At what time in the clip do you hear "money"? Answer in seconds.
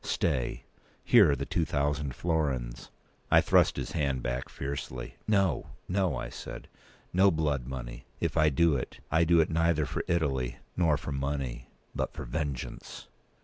7.67-8.05, 11.11-11.67